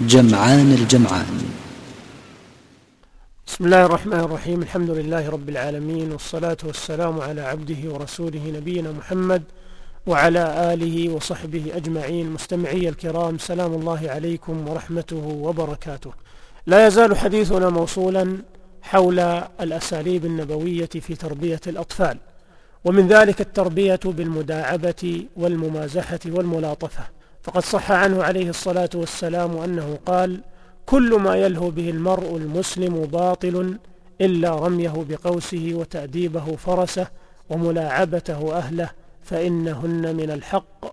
جمعان 0.00 0.72
الجمعان 0.72 1.44
بسم 3.46 3.64
الله 3.64 3.86
الرحمن 3.86 4.12
الرحيم 4.20 4.62
الحمد 4.62 4.90
لله 4.90 5.30
رب 5.30 5.48
العالمين 5.48 6.12
والصلاة 6.12 6.56
والسلام 6.64 7.20
على 7.20 7.40
عبده 7.40 7.76
ورسوله 7.92 8.52
نبينا 8.56 8.92
محمد 8.92 9.42
وعلى 10.06 10.74
آله 10.74 11.08
وصحبه 11.14 11.70
أجمعين 11.76 12.30
مستمعي 12.30 12.88
الكرام 12.88 13.38
سلام 13.38 13.72
الله 13.72 14.10
عليكم 14.10 14.68
ورحمته 14.68 15.26
وبركاته 15.42 16.12
لا 16.66 16.86
يزال 16.86 17.16
حديثنا 17.18 17.68
موصولا 17.70 18.36
حول 18.82 19.18
الأساليب 19.60 20.24
النبوية 20.24 20.86
في 21.00 21.14
تربية 21.14 21.60
الأطفال 21.66 22.18
ومن 22.84 23.08
ذلك 23.08 23.40
التربية 23.40 24.00
بالمداعبة 24.04 25.24
والممازحة 25.36 26.20
والملاطفة 26.26 27.04
فقد 27.44 27.62
صح 27.64 27.92
عنه 27.92 28.22
عليه 28.24 28.50
الصلاة 28.50 28.90
والسلام 28.94 29.56
أنه 29.56 29.98
قال 30.06 30.40
كل 30.86 31.14
ما 31.14 31.36
يلهو 31.36 31.70
به 31.70 31.90
المرء 31.90 32.36
المسلم 32.36 33.00
باطل 33.02 33.78
إلا 34.20 34.50
رميه 34.50 35.04
بقوسه 35.08 35.70
وتأديبه 35.74 36.56
فرسه 36.56 37.06
وملاعبته 37.50 38.56
أهله 38.56 38.90
فإنهن 39.22 40.16
من 40.16 40.30
الحق 40.30 40.84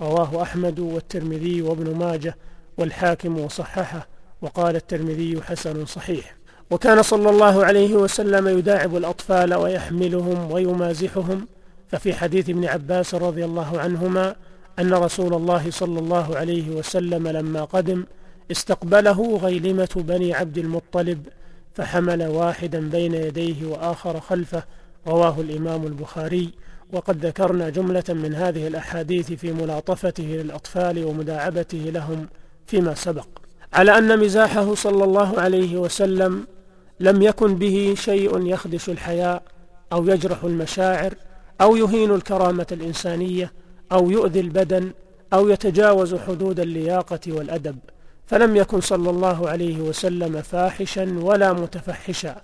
رواه 0.00 0.42
أحمد 0.42 0.78
والترمذي 0.78 1.62
وابن 1.62 1.96
ماجه 1.98 2.36
والحاكم 2.78 3.38
وصححه 3.38 4.06
وقال 4.42 4.76
الترمذي 4.76 5.42
حسن 5.42 5.86
صحيح 5.86 6.34
وكان 6.70 7.02
صلى 7.02 7.30
الله 7.30 7.64
عليه 7.64 7.94
وسلم 7.94 8.58
يداعب 8.58 8.96
الأطفال 8.96 9.54
ويحملهم 9.54 10.52
ويمازحهم 10.52 11.46
ففي 11.88 12.14
حديث 12.14 12.50
ابن 12.50 12.64
عباس 12.64 13.14
رضي 13.14 13.44
الله 13.44 13.80
عنهما 13.80 14.36
أن 14.78 14.94
رسول 14.94 15.34
الله 15.34 15.70
صلى 15.70 15.98
الله 15.98 16.36
عليه 16.36 16.70
وسلم 16.70 17.28
لما 17.28 17.64
قدم 17.64 18.04
استقبله 18.50 19.36
غيلمة 19.36 19.88
بني 19.96 20.34
عبد 20.34 20.58
المطلب 20.58 21.26
فحمل 21.74 22.22
واحدا 22.26 22.88
بين 22.88 23.14
يديه 23.14 23.66
وآخر 23.66 24.20
خلفه 24.20 24.62
رواه 25.06 25.40
الإمام 25.40 25.84
البخاري 25.86 26.50
وقد 26.92 27.26
ذكرنا 27.26 27.68
جملة 27.68 28.04
من 28.08 28.34
هذه 28.34 28.66
الأحاديث 28.66 29.32
في 29.32 29.52
ملاطفته 29.52 30.22
للأطفال 30.24 31.04
ومداعبته 31.04 31.78
لهم 31.78 32.26
فيما 32.66 32.94
سبق 32.94 33.26
على 33.72 33.98
أن 33.98 34.18
مزاحه 34.20 34.74
صلى 34.74 35.04
الله 35.04 35.38
عليه 35.40 35.76
وسلم 35.76 36.46
لم 37.00 37.22
يكن 37.22 37.54
به 37.54 37.94
شيء 37.98 38.46
يخدش 38.46 38.88
الحياء 38.90 39.42
أو 39.92 40.08
يجرح 40.08 40.44
المشاعر 40.44 41.14
أو 41.60 41.76
يهين 41.76 42.14
الكرامة 42.14 42.66
الإنسانية 42.72 43.52
أو 43.92 44.10
يؤذي 44.10 44.40
البدن 44.40 44.90
أو 45.32 45.48
يتجاوز 45.48 46.14
حدود 46.14 46.60
اللياقة 46.60 47.20
والأدب 47.28 47.78
فلم 48.26 48.56
يكن 48.56 48.80
صلى 48.80 49.10
الله 49.10 49.48
عليه 49.48 49.80
وسلم 49.80 50.42
فاحشا 50.42 51.18
ولا 51.22 51.52
متفحشا 51.52 52.36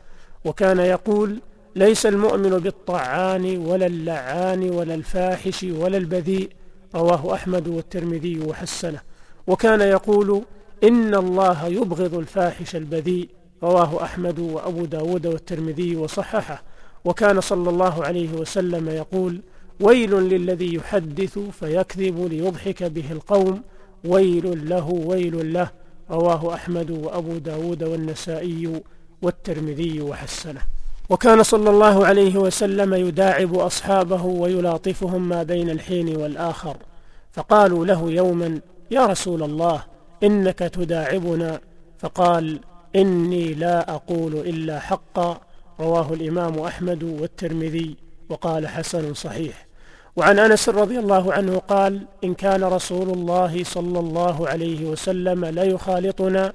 وكان 0.45 0.79
يقول 0.79 1.39
ليس 1.77 2.07
المؤمن 2.07 2.51
بالطعان 2.51 3.57
ولا 3.67 3.87
اللعان 3.87 4.71
ولا 4.71 4.95
الفاحش 4.95 5.63
ولا 5.79 5.97
البذيء 5.97 6.51
رواه 6.95 7.35
أحمد 7.35 7.69
والترمذي 7.69 8.41
وحسنه 8.41 9.01
وكان 9.47 9.81
يقول 9.81 10.43
إن 10.85 11.15
الله 11.15 11.67
يبغض 11.67 12.15
الفاحش 12.15 12.77
البذيء 12.77 13.29
رواه 13.63 14.03
أحمد 14.05 14.39
وأبو 14.39 14.85
داود 14.85 15.27
والترمذي 15.27 15.97
وصححه 15.97 16.63
وكان 17.05 17.41
صلى 17.41 17.71
الله 17.71 18.05
عليه 18.05 18.33
وسلم 18.35 18.89
يقول 18.89 19.41
ويل 19.81 20.11
للذي 20.23 20.75
يحدث 20.75 21.39
فيكذب 21.39 22.27
ليضحك 22.31 22.83
به 22.83 23.13
القوم 23.13 23.63
ويل 24.05 24.69
له 24.69 24.89
ويل 24.89 25.53
له 25.53 25.71
رواه 26.11 26.55
أحمد 26.55 26.91
وأبو 26.91 27.39
داود 27.39 27.83
والنسائي 27.85 28.81
والترمذي 29.23 30.01
وحسنه 30.01 30.61
وكان 31.11 31.43
صلى 31.43 31.71
الله 31.71 32.07
عليه 32.07 32.37
وسلم 32.37 32.95
يداعب 32.95 33.55
أصحابه 33.59 34.25
ويلاطفهم 34.25 35.29
ما 35.29 35.43
بين 35.43 35.71
الحين 35.71 36.17
والآخر 36.17 36.77
فقالوا 37.33 37.85
له 37.87 38.11
يوما 38.11 38.61
يا 38.91 39.07
رسول 39.07 39.43
الله 39.43 39.83
إنك 40.23 40.59
تداعبنا 40.59 41.61
فقال 41.99 42.61
إني 42.97 43.55
لا 43.55 43.95
أقول 43.95 44.35
إلا 44.37 44.81
حقا 44.81 45.41
رواه 45.81 46.13
الإمام 46.15 46.59
أحمد 46.59 47.03
والترمذي 47.03 47.97
وقال 48.29 48.69
حسن 48.69 49.15
صحيح 49.15 49.67
وعن 50.17 50.39
انس 50.39 50.69
رضي 50.69 50.99
الله 50.99 51.33
عنه 51.33 51.59
قال 51.59 52.01
ان 52.25 52.35
كان 52.35 52.65
رسول 52.65 53.11
الله 53.11 53.65
صلى 53.65 53.99
الله 53.99 54.49
عليه 54.49 54.85
وسلم 54.87 55.45
لا 55.45 55.65
يخالطنا 55.65 56.53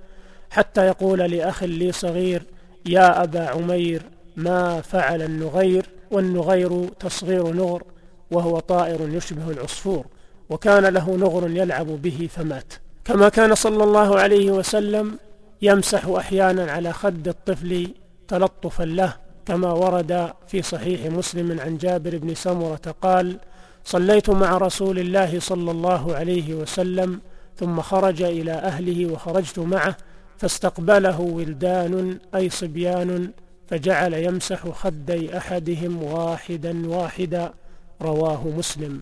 حتى 0.51 0.85
يقول 0.87 1.19
لاخ 1.19 1.63
لي 1.63 1.91
صغير 1.91 2.43
يا 2.85 3.23
ابا 3.23 3.47
عمير 3.49 4.01
ما 4.35 4.81
فعل 4.81 5.21
النغير 5.21 5.85
والنغير 6.11 6.85
تصغير 6.99 7.53
نغر 7.53 7.83
وهو 8.31 8.59
طائر 8.59 9.09
يشبه 9.13 9.51
العصفور 9.51 10.05
وكان 10.49 10.85
له 10.85 11.15
نغر 11.15 11.49
يلعب 11.49 11.87
به 11.87 12.29
فمات 12.35 12.73
كما 13.05 13.29
كان 13.29 13.55
صلى 13.55 13.83
الله 13.83 14.19
عليه 14.19 14.51
وسلم 14.51 15.17
يمسح 15.61 16.05
احيانا 16.07 16.71
على 16.71 16.93
خد 16.93 17.27
الطفل 17.27 17.87
تلطفا 18.27 18.83
له 18.83 19.13
كما 19.49 19.71
ورد 19.71 20.31
في 20.47 20.61
صحيح 20.61 21.01
مسلم 21.05 21.59
عن 21.59 21.77
جابر 21.77 22.17
بن 22.17 22.35
سمرة 22.35 22.81
قال 23.01 23.37
صليت 23.85 24.29
مع 24.29 24.57
رسول 24.57 24.99
الله 24.99 25.39
صلى 25.39 25.71
الله 25.71 26.15
عليه 26.15 26.53
وسلم 26.53 27.19
ثم 27.57 27.81
خرج 27.81 28.21
إلى 28.21 28.51
أهله 28.51 29.13
وخرجت 29.13 29.59
معه 29.59 29.97
فاستقبله 30.37 31.21
ولدان 31.21 32.19
أي 32.35 32.49
صبيان 32.49 33.31
فجعل 33.69 34.13
يمسح 34.13 34.67
خدي 34.67 35.37
أحدهم 35.37 36.03
واحدا 36.03 36.89
واحدا 36.93 37.53
رواه 38.01 38.47
مسلم 38.57 39.01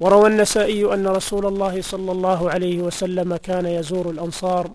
وروى 0.00 0.28
النسائي 0.28 0.94
أن 0.94 1.06
رسول 1.06 1.46
الله 1.46 1.82
صلى 1.82 2.12
الله 2.12 2.50
عليه 2.50 2.78
وسلم 2.82 3.36
كان 3.36 3.66
يزور 3.66 4.10
الأنصار 4.10 4.70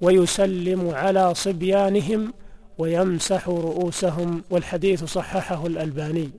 ويسلم 0.00 0.90
على 0.94 1.34
صبيانهم 1.34 2.32
ويمسح 2.78 3.48
رؤوسهم 3.48 4.42
والحديث 4.50 5.04
صححه 5.04 5.66
الألباني 5.66 6.30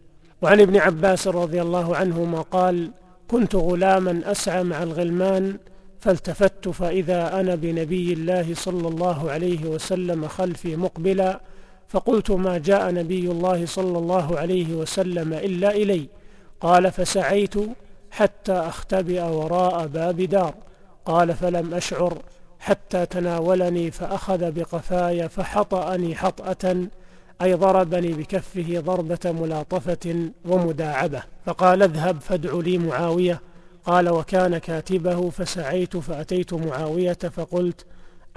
وعن 0.42 0.62
ابن 0.62 0.78
عباس 0.78 1.28
رضي 1.28 1.62
الله 1.62 1.96
عنهما 1.96 2.42
قال 2.42 2.92
كنت 3.28 3.56
غلاما 3.56 4.22
أسعى 4.32 4.64
مع 4.64 4.84
الغلمان 4.84 5.58
فالتفت 6.00 6.70
فإذا 6.70 7.40
أنا 7.40 7.56
بنبي 7.56 8.14
الله 8.14 8.54
صلى 8.56 8.88
الله 8.88 9.32
عليه 9.32 9.66
وسلم 9.66 10.28
خلفي 10.28 10.76
مقبلا 10.76 11.42
فقلت 11.88 12.32
ما 12.32 12.58
جاء 12.58 12.94
نبي 12.94 13.32
الله 13.32 13.66
صلى 13.66 13.98
الله 13.98 14.40
عليه 14.40 14.74
وسلم 14.76 15.34
إلا 15.34 15.72
إلي 15.76 16.08
قال 16.62 16.92
فسعيت 16.92 17.56
حتى 18.12 18.54
أختبئ 18.54 19.22
وراء 19.24 19.88
باب 19.88 20.22
دار 20.22 20.54
قال 21.06 21.34
فلم 21.34 21.74
أشعر 21.74 22.18
حتى 22.66 23.06
تناولني 23.06 23.92
فأخذ 23.92 24.52
بقفاي 24.52 25.30
فحطأني 25.30 26.16
حطأة 26.16 26.88
أي 27.42 27.54
ضربني 27.54 28.08
بكفه 28.14 28.80
ضربة 28.80 29.20
ملاطفة 29.42 30.30
ومداعبة 30.46 31.22
فقال 31.46 31.84
اذهب 31.84 32.22
فادع 32.22 32.54
لي 32.54 32.78
معاوية 32.78 33.42
قال 33.86 34.10
وكان 34.10 34.58
كاتبه 34.58 35.30
فسعيت 35.30 35.98
فأتيت 35.98 36.54
معاوية 36.54 37.14
فقلت 37.14 37.86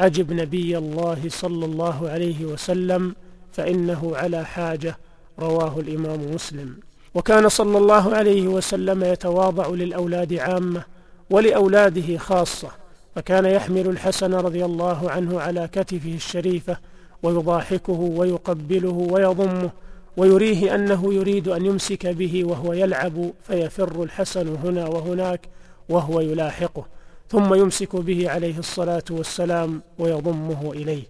أجب 0.01 0.33
نبي 0.33 0.79
الله 0.79 1.19
صلى 1.29 1.65
الله 1.65 2.11
عليه 2.11 2.45
وسلم 2.45 3.15
فإنه 3.53 4.13
على 4.17 4.45
حاجة 4.45 4.97
رواه 5.39 5.81
الإمام 5.81 6.35
مسلم 6.35 6.77
وكان 7.15 7.49
صلى 7.49 7.79
الله 7.79 8.15
عليه 8.17 8.49
وسلم 8.49 9.05
يتواضع 9.05 9.69
للأولاد 9.69 10.35
عامة 10.35 10.83
ولأولاده 11.31 12.19
خاصة 12.19 12.69
فكان 13.15 13.45
يحمل 13.47 13.87
الحسن 13.89 14.35
رضي 14.35 14.65
الله 14.65 15.11
عنه 15.11 15.41
على 15.41 15.69
كتفه 15.73 16.15
الشريفة 16.15 16.77
ويضاحكه 17.23 17.93
ويقبله 17.93 18.93
ويضمه 19.11 19.71
ويريه 20.17 20.75
أنه 20.75 21.15
يريد 21.15 21.49
أن 21.49 21.67
يمسك 21.67 22.07
به 22.07 22.45
وهو 22.45 22.73
يلعب 22.73 23.31
فيفر 23.43 24.03
الحسن 24.03 24.57
هنا 24.65 24.87
وهناك 24.87 25.47
وهو 25.89 26.21
يلاحقه 26.21 26.87
ثم 27.29 27.55
يمسك 27.55 27.97
به 27.97 28.31
عليه 28.31 28.59
الصلاة 28.59 29.05
والسلام 29.11 29.83
ويضمه 29.99 30.73
إليه 30.73 31.03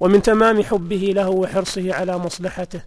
ومن 0.00 0.22
تمام 0.22 0.62
حبه 0.62 1.12
له 1.16 1.28
وحرصه 1.28 1.94
على 1.94 2.18
مصلحته 2.18 2.80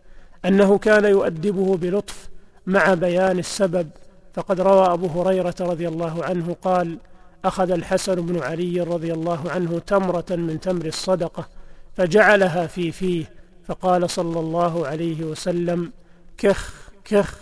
أنه 0.46 0.78
كان 0.78 1.06
يؤدبه 1.06 1.78
بلطف 1.78 2.30
مع 2.66 2.94
بيان 2.94 3.40
السبب 3.40 3.90
فقد 4.34 4.62
روى 4.62 4.82
أبو 4.94 5.08
هريرة 5.22 5.56
رضي 5.62 5.88
الله 5.88 6.24
عنه 6.26 6.56
قال 6.62 6.98
أخذ 7.46 7.72
الحسن 7.72 8.16
بن 8.16 8.40
علي 8.44 8.82
رضي 8.82 9.14
الله 9.14 9.52
عنه 9.52 9.80
تمرة 9.80 10.26
من 10.32 10.60
تمر 10.60 10.86
الصدقة 10.86 11.48
فجعلها 11.94 12.68
في 12.68 12.92
فيه 12.92 13.26
فقال 13.68 14.10
صلى 14.10 14.40
الله 14.40 14.88
عليه 14.88 15.24
وسلم 15.24 15.92
كخ 16.38 16.74
كخ 17.06 17.36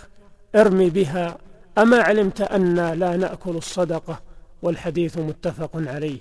ارمي 0.56 0.89
بها 0.89 1.38
أما 1.77 1.97
علمت 1.97 2.42
أنا 2.42 2.95
لا 2.95 3.18
نأكل 3.18 3.51
الصدقة 3.57 4.19
والحديث 4.62 5.18
متفق 5.18 5.69
عليه 5.74 6.18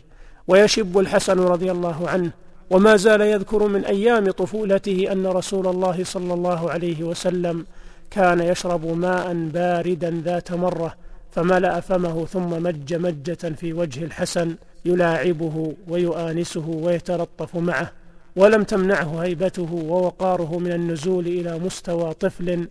ويشب 0.48 0.98
الحسن 0.98 1.38
رضي 1.40 1.70
الله 1.70 2.08
عنه 2.08 2.30
وما 2.70 2.96
زال 2.96 3.20
يذكر 3.20 3.68
من 3.68 3.84
أيام 3.84 4.30
طفولته 4.30 5.12
أن 5.12 5.26
رسول 5.26 5.66
الله 5.66 6.04
صلى 6.04 6.34
الله 6.34 6.70
عليه 6.70 7.02
وسلم 7.02 7.66
كان 8.10 8.40
يشرب 8.40 8.86
ماء 8.86 9.34
باردا 9.34 10.22
ذات 10.24 10.52
مرة 10.52 10.94
فملأ 11.34 11.81
فمه 11.81 12.26
ثم 12.26 12.62
مج 12.62 12.94
مجة 12.94 13.54
في 13.56 13.72
وجه 13.72 14.04
الحسن 14.04 14.56
يلاعبه 14.84 15.72
ويؤانسه 15.88 16.69
ويترطف 16.69 17.56
معه 17.56 17.90
ولم 18.36 18.62
تمنعه 18.62 19.22
هيبته 19.22 19.72
ووقاره 19.72 20.58
من 20.58 20.72
النزول 20.72 21.26
إلى 21.26 21.58
مستوى 21.58 22.14
طفل 22.14 22.69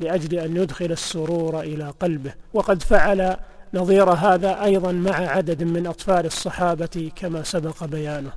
لأجل 0.00 0.38
أن 0.38 0.56
يدخل 0.56 0.92
السرور 0.92 1.60
إلى 1.60 1.92
قلبه 2.00 2.34
وقد 2.54 2.82
فعل 2.82 3.36
نظير 3.74 4.10
هذا 4.10 4.64
أيضا 4.64 4.92
مع 4.92 5.16
عدد 5.16 5.62
من 5.62 5.86
أطفال 5.86 6.26
الصحابة 6.26 7.10
كما 7.16 7.42
سبق 7.42 7.84
بيانه 7.84 8.32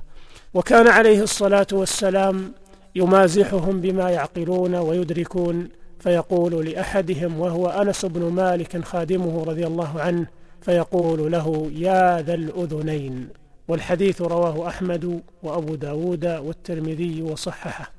وكان 0.54 0.88
عليه 0.88 1.22
الصلاة 1.22 1.66
والسلام 1.72 2.52
يمازحهم 2.96 3.80
بما 3.80 4.10
يعقلون 4.10 4.74
ويدركون 4.74 5.68
فيقول 5.98 6.66
لأحدهم 6.66 7.40
وهو 7.40 7.66
أنس 7.66 8.04
بن 8.04 8.24
مالك 8.32 8.84
خادمه 8.84 9.44
رضي 9.44 9.66
الله 9.66 10.00
عنه 10.00 10.26
فيقول 10.60 11.32
له 11.32 11.70
يا 11.74 12.22
ذا 12.22 12.34
الأذنين 12.34 13.28
والحديث 13.68 14.22
رواه 14.22 14.68
أحمد 14.68 15.22
وأبو 15.42 15.74
داود 15.74 16.26
والترمذي 16.26 17.22
وصححه 17.22 17.90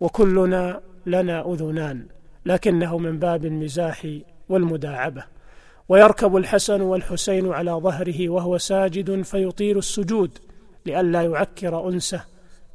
وكلنا 0.00 0.80
لنا 1.06 1.52
أذنان 1.52 2.06
لكنه 2.46 2.98
من 2.98 3.18
باب 3.18 3.44
المزاح 3.46 4.06
والمداعبة 4.48 5.24
ويركب 5.88 6.36
الحسن 6.36 6.80
والحسين 6.80 7.52
على 7.52 7.70
ظهره 7.70 8.28
وهو 8.28 8.58
ساجد 8.58 9.22
فيطيل 9.22 9.78
السجود 9.78 10.30
لئلا 10.86 11.22
يعكر 11.22 11.88
أنسه 11.88 12.20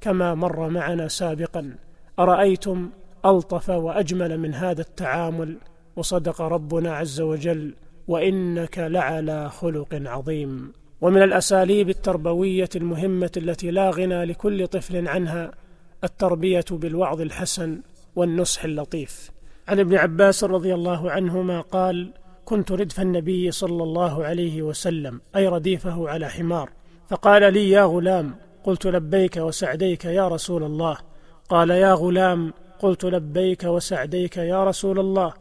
كما 0.01 0.35
مر 0.35 0.69
معنا 0.69 1.07
سابقا 1.07 1.75
أرأيتم 2.19 2.89
ألطف 3.25 3.69
وأجمل 3.69 4.39
من 4.39 4.53
هذا 4.55 4.81
التعامل 4.81 5.57
وصدق 5.95 6.41
ربنا 6.41 6.95
عز 6.95 7.21
وجل 7.21 7.73
وإنك 8.07 8.79
لعلى 8.79 9.49
خلق 9.49 10.01
عظيم 10.05 10.73
ومن 11.01 11.21
الأساليب 11.21 11.89
التربوية 11.89 12.69
المهمة 12.75 13.31
التي 13.37 13.71
لا 13.71 13.89
غنى 13.89 14.25
لكل 14.25 14.67
طفل 14.67 15.07
عنها 15.07 15.51
التربية 16.03 16.65
بالوعظ 16.71 17.21
الحسن 17.21 17.81
والنصح 18.15 18.63
اللطيف 18.63 19.31
عن 19.67 19.79
ابن 19.79 19.95
عباس 19.95 20.43
رضي 20.43 20.73
الله 20.73 21.11
عنهما 21.11 21.61
قال 21.61 22.11
كنت 22.45 22.71
ردف 22.71 22.99
النبي 22.99 23.51
صلى 23.51 23.83
الله 23.83 24.25
عليه 24.25 24.61
وسلم 24.61 25.21
أي 25.35 25.47
رديفه 25.47 26.09
على 26.09 26.29
حمار 26.29 26.69
فقال 27.09 27.53
لي 27.53 27.69
يا 27.69 27.83
غلام 27.83 28.35
قلت 28.63 28.87
لبيك 28.87 29.37
وسعديك 29.37 30.05
يا 30.05 30.27
رسول 30.27 30.63
الله 30.63 30.97
قال 31.49 31.69
يا 31.69 31.93
غلام 31.93 32.53
قلت 32.79 33.05
لبيك 33.05 33.63
وسعديك 33.63 34.37
يا 34.37 34.63
رسول 34.63 34.99
الله 34.99 35.33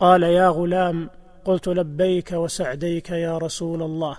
قال 0.00 0.22
يا 0.22 0.48
غلام 0.48 1.10
قلت 1.44 1.68
لبيك 1.68 2.32
وسعديك 2.32 3.10
يا 3.10 3.38
رسول 3.38 3.82
الله 3.82 4.16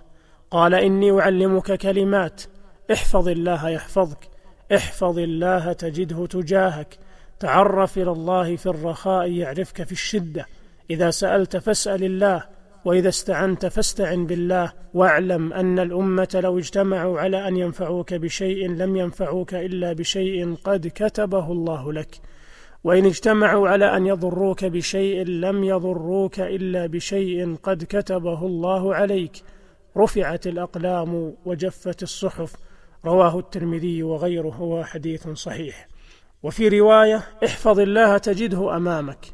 قال 0.51 0.73
اني 0.75 1.19
اعلمك 1.19 1.73
كلمات 1.77 2.41
احفظ 2.91 3.27
الله 3.27 3.69
يحفظك 3.69 4.29
احفظ 4.75 5.19
الله 5.19 5.73
تجده 5.73 6.25
تجاهك 6.25 6.97
تعرف 7.39 7.97
الى 7.97 8.11
الله 8.11 8.55
في 8.55 8.65
الرخاء 8.65 9.31
يعرفك 9.31 9.83
في 9.83 9.91
الشده 9.91 10.45
اذا 10.89 11.11
سالت 11.11 11.57
فاسال 11.57 12.03
الله 12.03 12.43
واذا 12.85 13.09
استعنت 13.09 13.65
فاستعن 13.65 14.25
بالله 14.25 14.73
واعلم 14.93 15.53
ان 15.53 15.79
الامه 15.79 16.39
لو 16.43 16.57
اجتمعوا 16.59 17.19
على 17.19 17.47
ان 17.47 17.57
ينفعوك 17.57 18.13
بشيء 18.13 18.69
لم 18.69 18.95
ينفعوك 18.95 19.53
الا 19.53 19.93
بشيء 19.93 20.55
قد 20.63 20.87
كتبه 20.87 21.51
الله 21.51 21.93
لك 21.93 22.19
وإن 22.83 23.05
اجتمعوا 23.05 23.67
على 23.69 23.97
أن 23.97 24.05
يضروك 24.07 24.65
بشيء 24.65 25.25
لم 25.25 25.63
يضروك 25.63 26.39
إلا 26.39 26.85
بشيء 26.87 27.55
قد 27.55 27.83
كتبه 27.83 28.45
الله 28.45 28.95
عليك 28.95 29.43
رفعت 29.97 30.47
الأقلام 30.47 31.33
وجفت 31.45 32.03
الصحف 32.03 32.53
رواه 33.05 33.39
الترمذي 33.39 34.03
وغيره 34.03 34.61
وحديث 34.61 35.29
صحيح 35.29 35.87
وفي 36.43 36.69
رواية 36.79 37.15
احفظ 37.45 37.79
الله 37.79 38.17
تجده 38.17 38.77
أمامك 38.77 39.25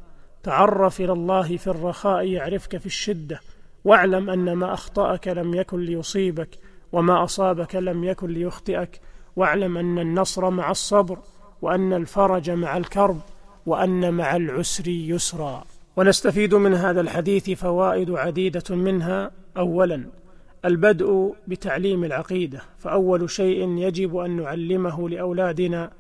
تعرف 0.44 1.02
إلى 1.02 1.12
الله 1.12 1.58
في 1.58 1.68
الرخاء 1.68 2.26
يعرفك 2.26 2.78
في 2.78 2.86
الشدة 2.86 3.40
واعلم 3.86 4.30
أن 4.30 4.54
ما 4.54 4.74
أخطأك 4.74 5.28
لم 5.28 5.54
يكن 5.56 5.80
ليصيبك 5.80 6.50
وما 6.92 7.24
أصابك 7.24 7.76
لم 7.76 8.04
يكن 8.04 8.28
ليخطئك 8.28 9.02
واعلم 9.36 9.78
أن 9.78 10.00
النصر 10.00 10.50
مع 10.50 10.72
الصبر 10.72 11.18
وأن 11.62 11.94
الفرج 11.94 12.50
مع 12.50 12.78
الكرب 12.78 13.20
وأن 13.68 14.14
مع 14.14 14.36
العسر 14.36 14.88
يسرا 14.88 15.64
ونستفيد 15.96 16.54
من 16.56 16.74
هذا 16.74 17.02
الحديث 17.02 17.50
فوائد 17.52 18.12
عديدة 18.12 18.76
منها 18.76 19.32
أولا 19.58 20.06
البدء 20.66 21.36
بتعليم 21.48 22.04
العقيدة 22.04 22.62
فأول 22.80 23.30
شيء 23.30 23.78
يجب 23.78 24.18
أن 24.18 24.38
نعلمه 24.42 25.10
لأولادنا 25.10 25.92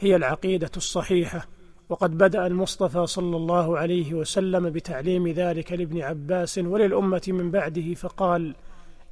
هي 0.00 0.16
العقيدة 0.16 0.70
الصحيحة 0.76 1.46
وقد 1.88 2.18
بدأ 2.18 2.46
المصطفى 2.46 3.06
صلى 3.06 3.36
الله 3.36 3.78
عليه 3.78 4.14
وسلم 4.14 4.70
بتعليم 4.70 5.28
ذلك 5.28 5.72
لابن 5.72 6.00
عباس 6.02 6.58
وللأمة 6.58 7.22
من 7.28 7.50
بعده 7.50 7.94
فقال 7.94 8.54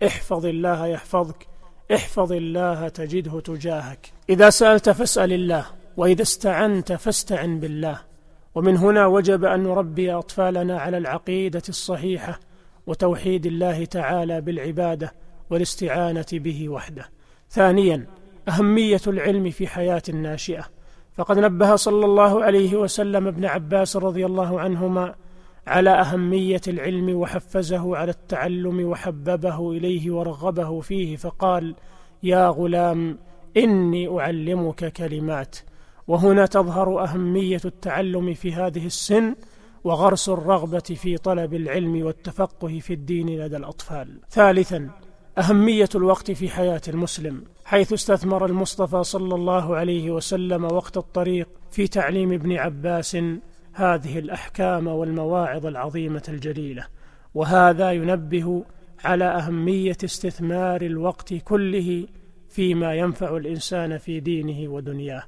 احفظ 0.07 0.47
الله 0.47 0.87
يحفظك 0.87 1.47
احفظ 1.95 2.33
الله 2.33 2.89
تجده 2.89 3.41
تجاهك 3.41 4.13
إذا 4.31 4.51
سألت 4.51 4.91
فاسأل 4.91 5.33
الله 5.33 5.67
واذا 5.97 6.23
استعنت 6.23 6.93
فاستعن 6.93 7.61
بالله 7.61 7.99
ومن 8.55 8.77
هنا 8.77 9.07
وجب 9.07 9.45
ان 9.45 9.63
نربي 9.63 10.13
اطفالنا 10.13 10.81
على 10.81 10.99
العقيده 10.99 11.63
الصحيحه 11.69 12.41
وتوحيد 12.87 13.47
الله 13.47 13.85
تعالى 13.85 14.41
بالعباده 14.41 15.13
والاستعانه 15.51 16.27
به 16.33 16.69
وحده 16.69 17.09
ثانيا 17.51 18.07
اهميه 18.49 19.01
العلم 19.07 19.51
في 19.51 19.67
حياه 19.67 20.03
الناشئه 20.09 20.65
فقد 21.17 21.39
نبه 21.39 21.77
صلى 21.77 22.05
الله 22.05 22.45
عليه 22.45 22.77
وسلم 22.77 23.27
ابن 23.27 23.45
عباس 23.45 23.97
رضي 23.97 24.27
الله 24.27 24.61
عنهما 24.61 25.15
على 25.67 25.91
اهميه 25.91 26.61
العلم 26.69 27.11
وحفزه 27.17 27.97
على 27.97 28.11
التعلم 28.11 28.85
وحببه 28.87 29.73
اليه 29.73 30.11
ورغبه 30.13 30.81
فيه 30.81 31.17
فقال 31.17 31.75
يا 32.23 32.49
غلام 32.49 33.19
اني 33.57 34.19
اعلمك 34.21 34.93
كلمات 34.93 35.57
وهنا 36.09 36.47
تظهر 36.47 37.03
اهميه 37.05 37.61
التعلم 37.65 38.35
في 38.35 38.53
هذه 38.53 38.87
السن 38.87 39.35
وغرس 39.85 40.29
الرغبه 40.29 40.79
في 40.81 41.17
طلب 41.17 41.55
العلم 41.55 42.05
والتفقه 42.07 42.79
في 42.79 42.93
الدين 42.93 43.41
لدى 43.41 43.57
الاطفال 43.57 44.21
ثالثا 44.31 44.91
اهميه 45.39 45.89
الوقت 45.95 46.31
في 46.31 46.49
حياه 46.49 46.81
المسلم 46.89 47.45
حيث 47.65 47.93
استثمر 47.93 48.47
المصطفى 48.47 49.03
صلى 49.05 49.35
الله 49.35 49.77
عليه 49.77 50.11
وسلم 50.11 50.65
وقت 50.65 50.97
الطريق 50.97 51.49
في 51.71 51.89
تعليم 51.89 52.33
ابن 52.33 52.53
عباس 52.57 53.17
هذه 53.73 54.19
الاحكام 54.19 54.87
والمواعظ 54.87 55.67
العظيمه 55.67 56.23
الجليله 56.29 56.87
وهذا 57.35 57.93
ينبه 57.93 58.65
على 59.05 59.25
اهميه 59.25 59.97
استثمار 60.05 60.83
الوقت 60.83 61.35
كله 61.35 62.07
فيما 62.49 62.95
ينفع 62.95 63.37
الانسان 63.37 63.99
في 63.99 64.21
دينه 64.21 64.71
ودنياه 64.73 65.23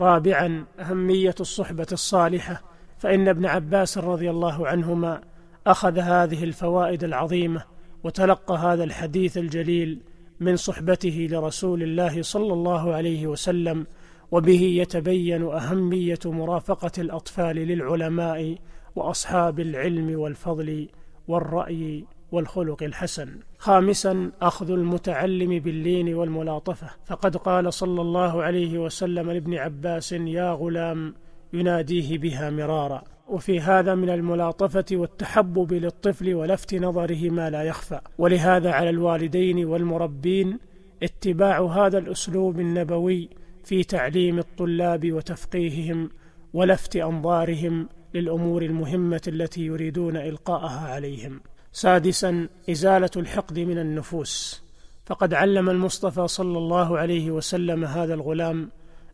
رابعا 0.00 0.64
اهميه 0.80 1.34
الصحبه 1.40 1.86
الصالحه 1.92 2.62
فان 2.98 3.28
ابن 3.28 3.46
عباس 3.46 3.98
رضي 3.98 4.30
الله 4.30 4.68
عنهما 4.68 5.20
اخذ 5.66 5.98
هذه 5.98 6.44
الفوائد 6.44 7.04
العظيمه 7.04 7.62
وتلقى 8.04 8.54
هذا 8.58 8.84
الحديث 8.84 9.38
الجليل 9.38 10.00
من 10.40 10.56
صحبته 10.56 11.28
لرسول 11.30 11.82
الله 11.82 12.22
صلى 12.22 12.52
الله 12.52 12.94
عليه 12.94 13.26
وسلم 13.26 13.86
وبه 14.30 14.60
يتبين 14.62 15.42
اهميه 15.42 16.18
مرافقه 16.24 16.92
الاطفال 16.98 17.56
للعلماء 17.56 18.56
واصحاب 18.96 19.60
العلم 19.60 20.20
والفضل 20.20 20.88
والراي 21.28 22.04
والخلق 22.32 22.82
الحسن 22.82 23.28
خامسا 23.58 24.30
اخذ 24.42 24.70
المتعلم 24.70 25.58
باللين 25.58 26.14
والملاطفه 26.14 26.86
فقد 27.06 27.36
قال 27.36 27.72
صلى 27.72 28.00
الله 28.00 28.42
عليه 28.42 28.78
وسلم 28.78 29.30
لابن 29.30 29.54
عباس 29.54 30.12
يا 30.12 30.52
غلام 30.52 31.14
يناديه 31.52 32.18
بها 32.18 32.50
مرارا 32.50 33.02
وفي 33.28 33.60
هذا 33.60 33.94
من 33.94 34.10
الملاطفة 34.10 34.84
والتحبب 34.92 35.72
للطفل 35.72 36.34
ولفت 36.34 36.74
نظره 36.74 37.30
ما 37.30 37.50
لا 37.50 37.62
يخفى، 37.62 38.00
ولهذا 38.18 38.70
على 38.72 38.90
الوالدين 38.90 39.64
والمربين 39.64 40.58
اتباع 41.02 41.60
هذا 41.62 41.98
الأسلوب 41.98 42.60
النبوي 42.60 43.28
في 43.64 43.84
تعليم 43.84 44.38
الطلاب 44.38 45.12
وتفقيههم 45.12 46.10
ولفت 46.54 46.96
أنظارهم 46.96 47.88
للأمور 48.14 48.62
المهمة 48.62 49.22
التي 49.28 49.60
يريدون 49.66 50.16
إلقاءها 50.16 50.88
عليهم. 50.92 51.40
سادسا 51.72 52.48
ازاله 52.70 53.10
الحقد 53.16 53.58
من 53.58 53.78
النفوس 53.78 54.62
فقد 55.06 55.34
علم 55.34 55.70
المصطفى 55.70 56.28
صلى 56.28 56.58
الله 56.58 56.98
عليه 56.98 57.30
وسلم 57.30 57.84
هذا 57.84 58.14
الغلام 58.14 58.70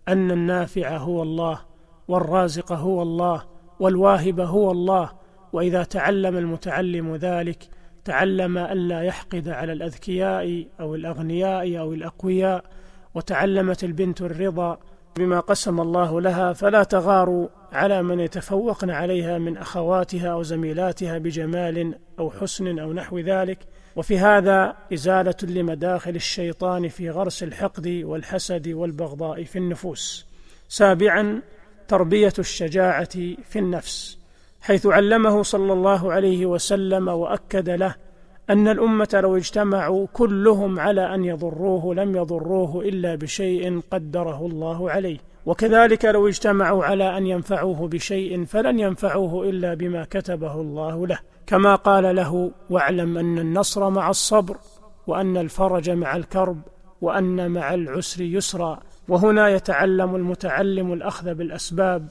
ان 0.08 0.30
النافع 0.30 0.96
هو 0.96 1.22
الله 1.22 1.60
والرازق 2.08 2.72
هو 2.72 3.02
الله 3.02 3.42
والواهب 3.80 4.40
هو 4.40 4.70
الله 4.70 5.10
واذا 5.52 5.82
تعلم 5.82 6.36
المتعلم 6.36 7.16
ذلك 7.16 7.68
تعلم 8.04 8.58
الا 8.58 9.02
يحقد 9.02 9.48
على 9.48 9.72
الاذكياء 9.72 10.66
او 10.80 10.94
الاغنياء 10.94 11.78
او 11.78 11.92
الاقوياء 11.92 12.64
وتعلمت 13.14 13.84
البنت 13.84 14.20
الرضا 14.22 14.78
بما 15.16 15.40
قسم 15.40 15.80
الله 15.80 16.20
لها 16.20 16.52
فلا 16.52 16.82
تغاروا 16.82 17.48
على 17.73 18.02
من 18.02 18.20
يتفوقن 18.20 18.90
عليها 18.90 19.38
من 19.38 19.56
اخواتها 19.56 20.28
او 20.28 20.42
زميلاتها 20.42 21.18
بجمال 21.18 21.94
او 22.18 22.30
حسن 22.30 22.78
او 22.78 22.92
نحو 22.92 23.18
ذلك 23.18 23.58
وفي 23.96 24.18
هذا 24.18 24.75
ازاله 24.94 25.35
لمداخل 25.42 26.16
الشيطان 26.16 26.88
في 26.88 27.11
غرس 27.11 27.42
الحقد 27.42 27.87
والحسد 28.04 28.68
والبغضاء 28.68 29.44
في 29.44 29.58
النفوس 29.58 30.26
سابعا 30.68 31.42
تربيه 31.88 32.32
الشجاعه 32.38 33.14
في 33.50 33.56
النفس 33.58 34.18
حيث 34.61 34.87
علمه 34.87 35.42
صلى 35.42 35.73
الله 35.73 36.12
عليه 36.12 36.46
وسلم 36.46 37.08
واكد 37.08 37.70
له 37.70 37.94
ان 38.50 38.68
الامه 38.68 39.08
لو 39.23 39.37
اجتمعوا 39.37 40.06
كلهم 40.12 40.78
على 40.80 41.14
ان 41.14 41.25
يضروه 41.25 41.94
لم 41.94 42.16
يضروه 42.16 42.80
الا 42.82 43.14
بشيء 43.14 43.80
قدره 43.92 44.46
الله 44.46 44.90
عليه 44.90 45.18
وكذلك 45.46 46.04
لو 46.04 46.28
اجتمعوا 46.28 46.84
على 46.84 47.16
ان 47.18 47.26
ينفعوه 47.26 47.88
بشيء 47.88 48.44
فلن 48.44 48.78
ينفعوه 48.80 49.48
الا 49.48 49.74
بما 49.74 50.04
كتبه 50.04 50.54
الله 50.60 51.06
له 51.06 51.18
كما 51.46 51.74
قال 51.74 52.16
له 52.16 52.50
واعلم 52.70 53.18
ان 53.18 53.38
النصر 53.38 53.90
مع 53.90 54.10
الصبر 54.10 54.56
وان 55.06 55.36
الفرج 55.36 55.90
مع 55.90 56.16
الكرب 56.16 56.60
وان 57.00 57.50
مع 57.50 57.74
العسر 57.74 58.22
يسرا 58.22 58.78
وهنا 59.08 59.48
يتعلم 59.48 60.16
المتعلم 60.16 60.92
الاخذ 60.92 61.34
بالاسباب 61.34 62.08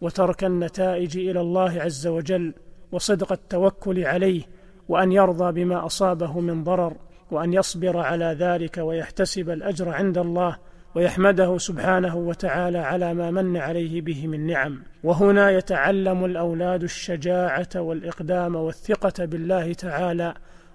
وترك 0.00 0.44
النتائج 0.44 1.18
الى 1.18 1.40
الله 1.40 1.80
عز 1.82 2.06
وجل 2.06 2.54
وصدق 2.92 3.32
التوكل 3.32 4.04
عليه 4.04 4.42
وان 4.88 5.12
يرضى 5.12 5.64
بما 5.64 5.86
اصابه 5.86 6.40
من 6.40 6.64
ضرر 6.64 6.94
وان 7.30 7.52
يصبر 7.52 7.98
على 7.98 8.36
ذلك 8.38 8.78
ويحتسب 8.82 9.50
الاجر 9.50 9.88
عند 9.88 10.18
الله 10.18 10.56
ويحمده 10.98 11.58
سبحانه 11.58 12.16
وتعالى 12.16 12.78
على 12.78 13.14
ما 13.14 13.30
من 13.30 13.56
عليه 13.56 14.00
به 14.00 14.26
من 14.26 14.46
نعم 14.46 14.82
وهنا 15.04 15.50
يتعلم 15.50 16.24
الاولاد 16.24 16.82
الشجاعه 16.82 17.68
والاقدام 17.76 18.56
والثقه 18.56 19.24
بالله 19.24 19.72
تعالى 19.72 20.34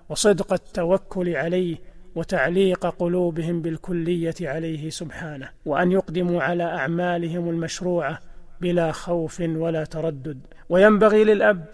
وصدق 0.10 0.53
التوكل 0.53 1.36
عليه 1.36 1.77
وتعليق 2.15 2.86
قلوبهم 2.88 3.62
بالكليه 3.62 4.36
عليه 4.42 4.89
سبحانه 4.89 5.50
وان 5.65 5.92
يقدموا 5.92 6.42
على 6.44 6.63
اعمالهم 6.63 7.50
المشروعه 7.50 8.20
بلا 8.62 8.92
خوف 8.92 9.39
ولا 9.46 9.84
تردد 9.84 10.39
وينبغي 10.70 11.24
للاب 11.24 11.65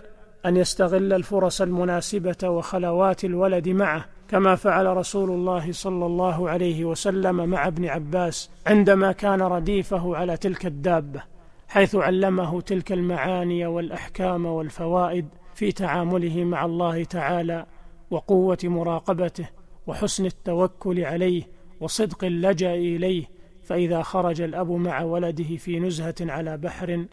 ان 0.45 0.57
يستغل 0.57 1.13
الفرص 1.13 1.61
المناسبه 1.61 2.49
وخلوات 2.49 3.25
الولد 3.25 3.69
معه 3.69 4.05
كما 4.29 4.55
فعل 4.55 4.85
رسول 4.97 5.29
الله 5.29 5.71
صلى 5.71 6.05
الله 6.05 6.49
عليه 6.49 6.85
وسلم 6.85 7.49
مع 7.49 7.67
ابن 7.67 7.85
عباس 7.85 8.49
عندما 8.67 9.11
كان 9.11 9.41
رديفه 9.41 10.15
على 10.17 10.37
تلك 10.37 10.65
الدابه 10.65 11.23
حيث 11.67 11.95
علمه 11.95 12.61
تلك 12.61 12.91
المعاني 12.91 13.65
والاحكام 13.65 14.45
والفوائد 14.45 15.27
في 15.55 15.71
تعامله 15.71 16.43
مع 16.43 16.65
الله 16.65 17.03
تعالى 17.03 17.65
وقوه 18.11 18.57
مراقبته 18.63 19.49
وحسن 19.87 20.25
التوكل 20.25 20.99
عليه 21.05 21.43
وصدق 21.81 22.23
اللجا 22.23 22.73
اليه 22.73 23.23
فاذا 23.63 24.01
خرج 24.01 24.41
الاب 24.41 24.71
مع 24.71 25.01
ولده 25.01 25.57
في 25.57 25.79
نزهه 25.79 26.15
على 26.21 26.57
بحر 26.57 27.05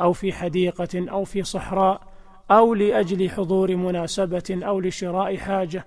او 0.00 0.12
في 0.12 0.32
حديقه 0.32 1.10
او 1.10 1.24
في 1.24 1.42
صحراء 1.42 2.00
او 2.50 2.74
لاجل 2.74 3.30
حضور 3.30 3.76
مناسبه 3.76 4.42
او 4.62 4.80
لشراء 4.80 5.36
حاجه 5.36 5.86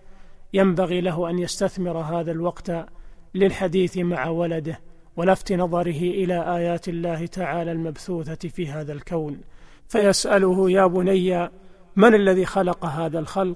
ينبغي 0.53 1.01
له 1.01 1.29
أن 1.29 1.39
يستثمر 1.39 1.97
هذا 1.97 2.31
الوقت 2.31 2.71
للحديث 3.35 3.97
مع 3.97 4.27
ولده 4.27 4.79
ولفت 5.17 5.51
نظره 5.53 5.81
إلى 6.01 6.55
آيات 6.57 6.89
الله 6.89 7.25
تعالى 7.25 7.71
المبثوثة 7.71 8.49
في 8.49 8.67
هذا 8.67 8.93
الكون 8.93 9.37
فيسأله 9.89 10.71
يا 10.71 10.85
بني 10.85 11.49
من 11.95 12.15
الذي 12.15 12.45
خلق 12.45 12.85
هذا 12.85 13.19
الخلق 13.19 13.55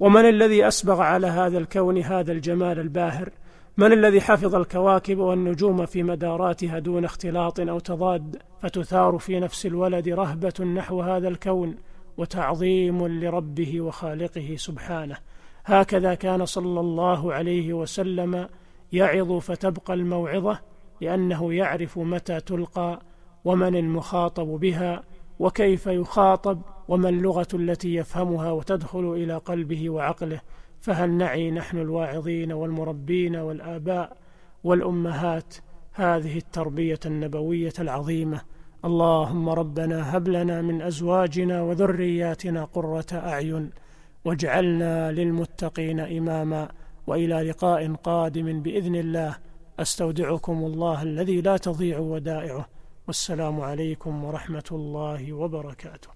ومن 0.00 0.28
الذي 0.28 0.68
أسبغ 0.68 1.00
على 1.00 1.26
هذا 1.26 1.58
الكون 1.58 1.98
هذا 1.98 2.32
الجمال 2.32 2.78
الباهر 2.80 3.28
من 3.76 3.92
الذي 3.92 4.20
حفظ 4.20 4.54
الكواكب 4.54 5.18
والنجوم 5.18 5.86
في 5.86 6.02
مداراتها 6.02 6.78
دون 6.78 7.04
اختلاط 7.04 7.60
أو 7.60 7.78
تضاد 7.78 8.36
فتثار 8.62 9.18
في 9.18 9.40
نفس 9.40 9.66
الولد 9.66 10.08
رهبة 10.08 10.64
نحو 10.64 11.00
هذا 11.00 11.28
الكون 11.28 11.74
وتعظيم 12.16 13.06
لربه 13.20 13.80
وخالقه 13.80 14.54
سبحانه 14.58 15.16
هكذا 15.64 16.14
كان 16.14 16.46
صلى 16.46 16.80
الله 16.80 17.32
عليه 17.32 17.72
وسلم 17.72 18.48
يعظ 18.92 19.32
فتبقى 19.32 19.94
الموعظة 19.94 20.60
لأنه 21.00 21.52
يعرف 21.54 21.98
متى 21.98 22.40
تلقى 22.40 23.00
ومن 23.44 23.76
المخاطب 23.76 24.46
بها 24.46 25.02
وكيف 25.38 25.86
يخاطب 25.86 26.62
وما 26.88 27.08
اللغة 27.08 27.48
التي 27.54 27.94
يفهمها 27.94 28.50
وتدخل 28.52 29.12
إلى 29.14 29.36
قلبه 29.36 29.90
وعقله 29.90 30.40
فهل 30.80 31.10
نعي 31.10 31.50
نحن 31.50 31.78
الواعظين 31.78 32.52
والمربين 32.52 33.36
والآباء 33.36 34.16
والأمهات 34.64 35.54
هذه 35.92 36.36
التربية 36.36 37.00
النبوية 37.06 37.72
العظيمة 37.78 38.40
اللهم 38.84 39.48
ربنا 39.48 40.16
هب 40.16 40.28
لنا 40.28 40.62
من 40.62 40.82
أزواجنا 40.82 41.62
وذرياتنا 41.62 42.64
قرة 42.64 43.06
أعين 43.12 43.70
واجعلنا 44.24 45.12
للمتقين 45.12 46.00
إماما 46.00 46.68
وإلى 47.06 47.34
لقاء 47.50 47.94
قادم 47.94 48.60
بإذن 48.62 48.94
الله 48.96 49.36
أستودعكم 49.80 50.64
الله 50.64 51.02
الذي 51.02 51.40
لا 51.40 51.56
تضيع 51.56 51.98
ودائعه 51.98 52.68
والسلام 53.06 53.60
عليكم 53.60 54.24
ورحمة 54.24 54.64
الله 54.72 55.32
وبركاته 55.32 56.08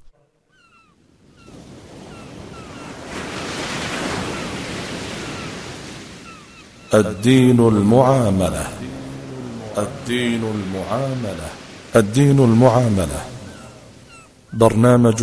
الدين 6.95 7.61
المعاملة 7.69 8.67
الدين 9.79 10.45
المعاملة 10.45 11.49
الدين 11.97 12.39
المعاملة 12.39 13.23
برنامج 14.53 15.23